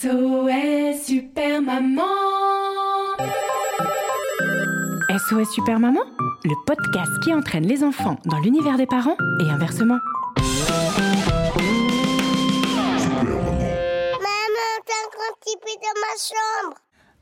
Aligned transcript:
SOS 0.00 1.04
Super 1.04 1.60
Maman 1.60 2.00
SOS 5.10 5.50
Super 5.52 5.78
Maman, 5.78 6.00
le 6.42 6.54
podcast 6.66 7.10
qui 7.22 7.34
entraîne 7.34 7.66
les 7.66 7.84
enfants 7.84 8.16
dans 8.24 8.38
l'univers 8.38 8.78
des 8.78 8.86
parents 8.86 9.16
et 9.40 9.50
inversement. 9.50 9.98
Maman, 10.38 10.70
t'as 14.86 14.94
un 14.94 15.10
grand 15.12 15.34
petit 15.38 15.56
peu 15.60 15.74
dans 15.82 15.96
ma 16.00 16.14
chambre. 16.16 16.76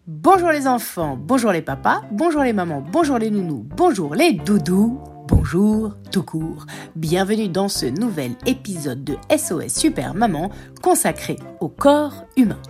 Bonjour 0.07 0.51
les 0.51 0.69
enfants, 0.69 1.17
bonjour 1.19 1.51
les 1.51 1.63
papas, 1.63 2.03
bonjour 2.13 2.45
les 2.45 2.53
mamans, 2.53 2.85
bonjour 2.93 3.19
les 3.19 3.31
nounous, 3.31 3.67
bonjour 3.77 4.15
les 4.15 4.35
doudous, 4.35 5.01
bonjour 5.29 5.93
tout 6.11 6.23
court. 6.23 6.65
Bienvenue 6.97 7.49
dans 7.49 7.69
ce 7.69 7.85
nouvel 7.87 8.33
épisode 8.47 9.05
de 9.05 9.17
SOS 9.31 9.69
Super 9.69 10.15
Maman 10.15 10.51
consacré 10.83 11.37
au 11.61 11.69
corps 11.69 12.25
humain. 12.37 12.61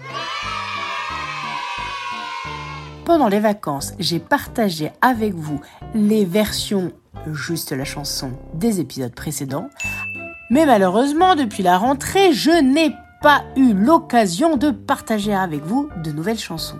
Pendant 3.05 3.29
les 3.29 3.39
vacances, 3.39 3.95
j'ai 3.99 4.19
partagé 4.19 4.91
avec 5.01 5.35
vous 5.35 5.61
les 5.95 6.25
versions 6.25 6.93
juste 7.33 7.73
la 7.73 7.85
chanson 7.85 8.33
des 8.55 8.81
épisodes 8.81 9.15
précédents. 9.15 9.69
Mais 10.51 10.67
malheureusement, 10.67 11.37
depuis 11.37 11.63
la 11.63 11.79
rentrée, 11.79 12.33
je 12.33 12.51
n'ai 12.51 12.93
pas 13.23 13.45
eu 13.57 13.73
l'occasion 13.73 14.57
de 14.57 14.71
partager 14.71 15.35
avec 15.35 15.63
vous 15.63 15.89
de 16.03 16.11
nouvelles 16.11 16.39
chansons. 16.39 16.79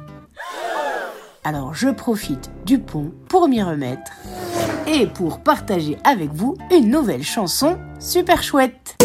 Alors 1.45 1.73
je 1.73 1.89
profite 1.89 2.51
du 2.67 2.79
pont 2.79 3.13
pour 3.29 3.49
m'y 3.49 3.63
remettre 3.63 4.13
et 4.91 5.07
pour 5.07 5.43
partager 5.43 5.99
avec 6.05 6.31
vous 6.33 6.57
une 6.71 6.91
nouvelle 6.91 7.23
chanson 7.23 7.79
super 8.01 8.43
chouette. 8.43 8.97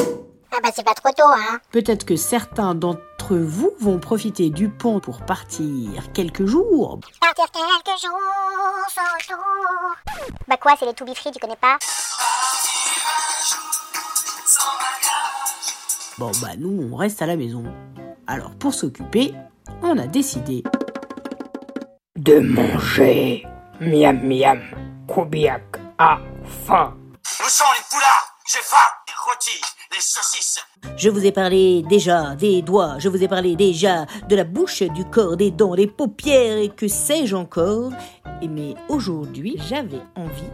Ah 0.52 0.60
bah 0.64 0.70
c'est 0.74 0.86
pas 0.86 0.94
trop 0.94 1.10
tôt, 1.10 1.28
hein. 1.28 1.60
Peut-être 1.72 2.06
que 2.06 2.16
certains 2.16 2.76
d'entre 2.76 3.36
vous 3.36 3.72
vont 3.80 4.00
profiter 4.00 4.50
du 4.50 4.70
pont 4.70 5.00
pour 5.00 5.22
partir 5.22 6.12
quelques 6.14 6.46
jours. 6.46 7.00
Partir 7.20 7.46
quelques 7.52 8.02
jours 8.02 8.12
sans 8.88 9.34
tour. 9.36 9.44
Bah 10.48 10.58
quoi, 10.58 10.74
c'est 10.80 10.86
les 10.86 10.94
To 10.94 11.06
Be 11.06 11.14
Free, 11.16 11.32
tu 11.32 11.40
connais 11.40 11.56
pas? 11.56 11.78
Bon 16.20 16.32
bah 16.42 16.52
nous 16.58 16.90
on 16.92 16.96
reste 16.96 17.22
à 17.22 17.26
la 17.26 17.36
maison. 17.36 17.64
Alors 18.28 18.56
pour 18.56 18.74
s'occuper, 18.74 19.34
on 19.82 19.98
a 19.98 20.08
décidé 20.08 20.64
de 22.16 22.40
manger. 22.40 23.46
Miam 23.82 24.22
miam. 24.24 24.62
Koubiak 25.08 25.78
a 25.98 26.20
faim. 26.44 26.96
Où 27.40 27.50
sont 27.50 27.66
les 27.76 27.84
poulards 27.90 28.38
J'ai 28.52 28.60
faim 28.62 28.78
Les 29.08 29.14
rôtis, 29.26 29.62
les 29.92 30.00
saucisses 30.00 30.60
Je 30.96 31.10
vous 31.10 31.26
ai 31.26 31.32
parlé 31.32 31.84
déjà 31.84 32.36
des 32.36 32.62
doigts, 32.62 32.96
je 33.00 33.10
vous 33.10 33.22
ai 33.22 33.28
parlé 33.28 33.56
déjà 33.56 34.06
de 34.30 34.36
la 34.36 34.44
bouche, 34.44 34.82
du 34.82 35.04
corps, 35.06 35.36
des 35.36 35.52
dents, 35.52 35.76
des 35.76 35.88
paupières 35.88 36.58
et 36.58 36.70
que 36.70 36.88
sais-je 36.88 37.36
encore? 37.36 37.92
Et 38.42 38.48
mais 38.48 38.76
aujourd'hui, 38.88 39.58
j'avais 39.68 40.02
envie 40.16 40.52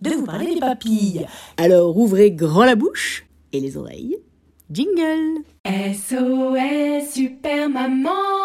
de 0.00 0.10
vous 0.10 0.24
parler 0.24 0.54
des 0.54 0.60
papilles. 0.60 1.26
Alors 1.56 1.96
ouvrez 1.96 2.32
grand 2.32 2.64
la 2.64 2.74
bouche 2.74 3.26
et 3.52 3.60
les 3.60 3.76
oreilles. 3.76 4.16
Jingle 4.70 5.42
SOS 5.66 7.12
Super 7.12 7.68
Maman. 7.68 8.41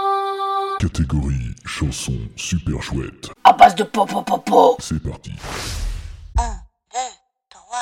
Catégorie 0.97 1.53
chanson 1.63 2.17
super 2.35 2.81
chouette. 2.81 3.29
À 3.43 3.53
base 3.53 3.75
de 3.75 3.83
popo 3.83 4.23
popo. 4.23 4.77
C'est 4.79 4.99
parti. 4.99 5.31
1, 6.39 6.41
2, 6.41 6.97
3. 7.51 7.79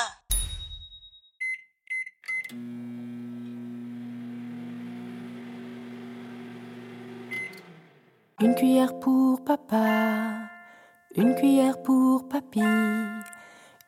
Une 8.42 8.54
cuillère 8.54 8.98
pour 8.98 9.42
papa, 9.42 10.50
une 11.14 11.34
cuillère 11.36 11.82
pour 11.82 12.28
papy, 12.28 12.60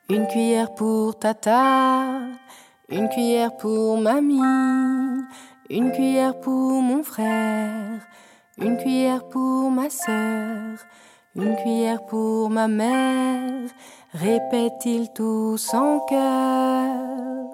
une 0.09 0.27
cuillère 0.29 0.75
pour 0.75 1.19
tata, 1.19 2.21
une 2.89 3.11
cuillère 3.11 3.55
pour 3.59 4.01
mamie, 4.01 4.41
une 5.69 5.93
cuillère 5.93 6.41
pour 6.41 6.81
mon 6.81 7.03
frère, 7.03 8.01
une 8.61 8.77
cuillère 8.77 9.29
pour 9.29 9.71
ma 9.71 9.89
sœur, 9.89 10.79
une 11.37 11.55
cuillère 11.57 12.05
pour 12.07 12.51
ma 12.51 12.67
mère, 12.67 13.71
répète-t-il 14.13 15.13
tous 15.13 15.75
en 15.75 16.01
chœur. 16.01 17.47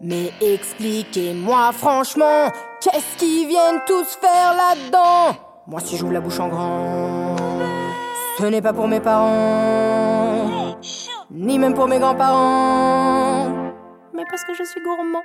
Mais 0.00 0.30
expliquez-moi 0.40 1.72
franchement, 1.72 2.48
qu'est-ce 2.80 3.16
qu'ils 3.16 3.48
viennent 3.48 3.80
tous 3.86 4.16
faire 4.16 4.54
là-dedans? 4.54 5.38
Moi 5.66 5.80
si 5.80 5.96
j'ouvre 5.96 6.12
la 6.12 6.20
bouche 6.20 6.40
en 6.40 6.48
grand, 6.48 7.36
ce 8.38 8.44
n'est 8.44 8.62
pas 8.62 8.72
pour 8.72 8.86
mes 8.86 9.00
parents, 9.00 10.76
ni 11.30 11.58
même 11.58 11.74
pour 11.74 11.88
mes 11.88 11.98
grands-parents, 11.98 13.48
mais 14.12 14.24
parce 14.30 14.44
que 14.44 14.54
je 14.54 14.64
suis 14.64 14.82
gourmand. 14.82 15.22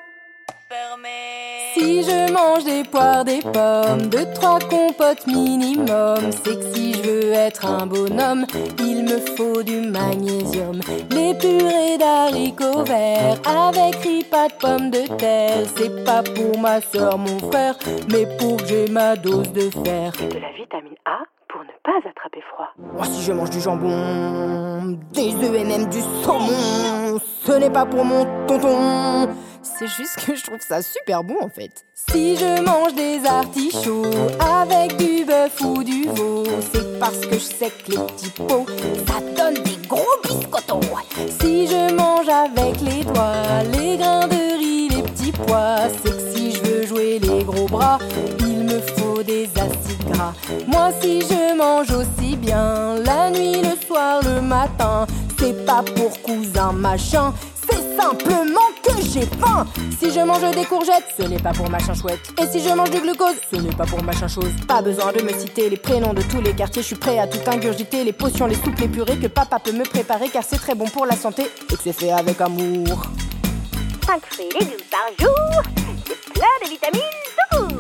Si 1.74 2.04
je 2.04 2.32
mange 2.32 2.64
des 2.66 2.84
poires, 2.84 3.26
des 3.26 3.42
pommes, 3.42 4.08
deux, 4.10 4.28
trois 4.36 4.60
compotes 4.60 5.26
minimum, 5.26 6.32
c'est 6.32 6.60
que 6.60 6.74
si 6.74 6.94
je 6.94 7.02
veux 7.02 7.32
être 7.34 7.66
un 7.66 7.88
bonhomme, 7.88 8.46
il 8.80 9.04
me 9.04 9.18
faut 9.36 9.64
du 9.64 9.82
magnésium. 9.82 10.80
Les 11.10 11.34
purées 11.34 11.98
d'haricots 11.98 12.84
verts 12.84 13.40
avec 13.46 13.96
riz, 14.04 14.24
de 14.24 14.60
pommes 14.60 14.92
de 14.92 15.08
terre, 15.18 15.66
c'est 15.76 16.04
pas 16.06 16.22
pour 16.22 16.60
ma 16.60 16.80
soeur, 16.80 17.18
mon 17.18 17.40
frère, 17.52 17.76
mais 18.12 18.26
pour 18.38 18.58
que 18.58 18.68
j'ai 18.68 18.88
ma 18.88 19.16
dose 19.16 19.52
de 19.52 19.70
fer. 19.84 20.12
de 20.12 20.40
la 20.40 20.52
vitamine 20.54 20.96
A 21.06 21.33
pas 21.84 21.98
attraper 22.10 22.42
froid. 22.54 22.70
Moi, 22.96 23.06
si 23.06 23.24
je 23.24 23.34
mange 23.34 23.50
du 23.50 23.60
jambon, 23.60 24.98
des 25.12 25.34
œufs 25.36 25.56
et 25.56 25.64
même 25.66 25.90
du 25.90 26.02
saumon, 26.24 27.20
ce 27.46 27.52
n'est 27.52 27.70
pas 27.70 27.86
pour 27.86 28.06
mon 28.06 28.26
tonton. 28.48 29.28
C'est 29.62 29.88
juste 29.88 30.26
que 30.26 30.36
je 30.36 30.44
trouve 30.44 30.60
ça 30.60 30.82
super 30.82 31.24
bon 31.24 31.36
en 31.42 31.50
fait. 31.50 31.86
Si 31.94 32.36
je 32.36 32.62
mange 32.62 32.94
des 32.96 33.26
artichauts 33.26 34.06
avec 34.40 34.98
du 34.98 35.26
bœuf 35.26 35.60
ou 35.62 35.84
du 35.84 36.04
veau, 36.10 36.44
c'est 36.74 37.00
parce 37.00 37.20
que 37.20 37.34
je 37.34 37.40
sais 37.40 37.70
que 37.70 37.92
les 37.92 37.98
petits 37.98 38.30
pots, 38.30 38.66
ça 39.08 39.20
donne 39.36 39.56
des 39.64 39.88
gros 39.88 40.02
biscottos. 40.22 40.82
Si 41.42 41.68
je 41.68 41.94
mange 41.96 42.30
avec 42.30 42.82
les 42.82 42.93
Moi 50.68 50.92
si 51.02 51.22
je 51.22 51.58
mange 51.58 51.92
aussi 51.92 52.36
bien 52.36 52.96
la 53.04 53.30
nuit, 53.30 53.62
le 53.62 53.76
soir, 53.86 54.22
le 54.24 54.42
matin, 54.42 55.08
c'est 55.40 55.66
pas 55.66 55.84
pour 55.96 56.22
cousin 56.22 56.72
machin, 56.72 57.34
c'est 57.70 57.98
simplement 57.98 58.70
que 58.84 58.92
j'ai 59.02 59.26
faim. 59.26 59.66
Si 60.00 60.12
je 60.12 60.20
mange 60.20 60.50
des 60.52 60.66
courgettes, 60.66 61.06
ce 61.18 61.24
n'est 61.24 61.40
pas 61.40 61.52
pour 61.52 61.70
machin 61.70 61.94
chouette. 61.94 62.20
Et 62.42 62.48
si 62.48 62.62
je 62.64 62.74
mange 62.74 62.90
du 62.92 63.00
glucose, 63.00 63.36
ce 63.52 63.58
n'est 63.58 63.76
pas 63.76 63.86
pour 63.86 64.04
machin 64.04 64.28
chose. 64.28 64.52
Pas 64.68 64.82
besoin 64.82 65.12
de 65.12 65.22
me 65.22 65.34
citer 65.38 65.70
les 65.70 65.78
prénoms 65.78 66.14
de 66.14 66.22
tous 66.24 66.42
les 66.42 66.54
quartiers, 66.54 66.82
je 66.82 66.88
suis 66.88 66.96
prêt 66.96 67.20
à 67.20 67.28
tout 67.28 67.40
ingurgiter, 67.50 68.04
les 68.04 68.14
potions, 68.14 68.48
les 68.48 68.56
soupes, 68.56 68.80
les 68.80 68.88
purées 68.88 69.18
que 69.18 69.28
papa 69.28 69.60
peut 69.60 69.72
me 69.72 69.84
préparer 69.84 70.30
car 70.30 70.44
c'est 70.48 70.60
très 70.60 70.76
bon 70.76 70.86
pour 70.86 71.06
la 71.06 71.16
santé 71.16 71.44
et 71.44 71.76
que 71.76 71.82
c'est 71.84 71.94
fait 71.94 72.12
avec 72.12 72.40
amour. 72.42 73.04
5 74.06 74.22
fruits 74.30 74.46
et 74.50 74.60
légumes 74.60 74.88
par 74.92 75.08
jour. 75.20 75.64
Plein 76.34 76.56
de 76.64 76.70
vitamines 76.70 77.02
tout. 77.52 77.73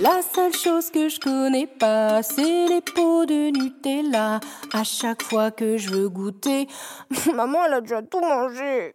La 0.00 0.22
seule 0.22 0.54
chose 0.54 0.90
que 0.90 1.10
je 1.10 1.20
connais 1.20 1.66
pas, 1.66 2.22
c'est 2.22 2.66
les 2.66 2.80
pots 2.80 3.26
de 3.26 3.50
Nutella. 3.50 4.40
À 4.72 4.82
chaque 4.82 5.22
fois 5.22 5.50
que 5.50 5.76
je 5.76 5.90
veux 5.90 6.08
goûter, 6.08 6.68
maman 7.34 7.58
elle 7.66 7.74
a 7.74 7.80
déjà 7.82 8.00
tout 8.00 8.20
mangé. 8.20 8.94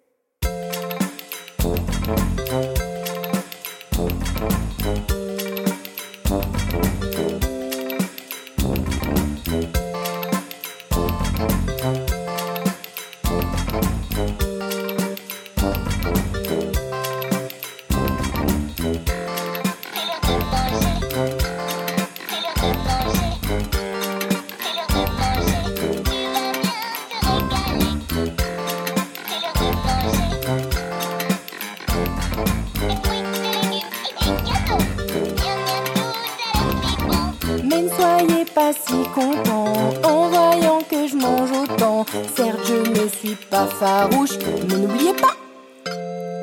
Si 38.88 39.04
contents 39.14 39.74
en 40.04 40.30
voyant 40.30 40.82
que 40.90 41.08
je 41.08 41.16
mange 41.16 41.52
autant. 41.52 42.06
Certes, 42.36 42.60
je 42.66 43.02
ne 43.04 43.08
suis 43.10 43.36
pas 43.50 43.68
farouche, 43.68 44.38
mais 44.68 44.78
n'oubliez 44.78 45.14
pas, 45.14 45.36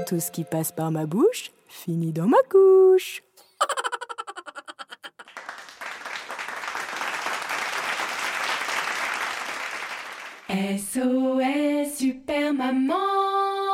tout 0.07 0.21
ce 0.21 0.31
qui 0.31 0.45
passe 0.45 0.73
par 0.73 0.91
ma 0.91 1.07
bouche 1.07 1.51
finit 1.69 2.13
dans 2.13 2.27
ma 2.27 2.39
couche. 2.51 3.23
SOS 10.53 11.97
Super 11.97 12.53
Maman 12.53 12.95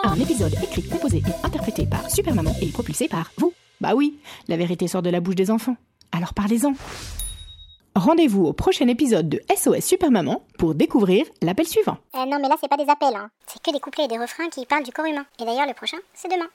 Un 0.05 0.15
épisode 0.15 0.55
écrit, 0.63 0.83
composé 0.89 1.19
et 1.19 1.47
interprété 1.47 1.87
par 1.87 2.09
Super 2.09 2.35
Maman 2.35 2.55
et 2.63 2.69
propulsé 2.69 3.09
par 3.09 3.33
vous. 3.37 3.53
Bah 3.81 3.95
oui, 3.97 4.19
la 4.47 4.57
vérité 4.57 4.87
sort 4.87 5.03
de 5.03 5.11
la 5.11 5.21
bouche 5.21 5.35
des 5.35 5.51
enfants. 5.51 5.77
Alors 6.13 6.35
parlez-en. 6.35 6.75
Rendez-vous 7.99 8.45
au 8.45 8.53
prochain 8.53 8.87
épisode 8.87 9.29
de 9.29 9.43
SOS 9.53 9.81
Super 9.81 10.13
Maman 10.13 10.45
pour 10.57 10.77
découvrir 10.77 11.27
l'appel 11.43 11.67
suivant. 11.67 11.97
Euh, 12.15 12.27
non, 12.27 12.39
mais 12.41 12.49
là, 12.49 12.55
c'est 12.61 12.69
pas 12.69 12.77
des 12.77 12.89
appels, 12.89 13.17
hein. 13.17 13.29
C'est 13.49 13.61
que 13.61 13.73
des 13.73 13.81
couplets 13.81 14.05
et 14.05 14.09
des 14.09 14.17
refrains 14.19 14.49
qui 14.51 14.65
parlent 14.67 14.85
du 14.85 14.93
corps 14.93 15.07
humain. 15.07 15.27
Et 15.41 15.45
d'ailleurs, 15.45 15.67
le 15.67 15.75
prochain, 15.75 15.97
c'est 16.15 16.29
demain. 16.29 16.47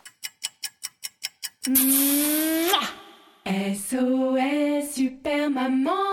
SOS 3.46 4.94
Super 4.94 5.50
Maman 5.50 6.13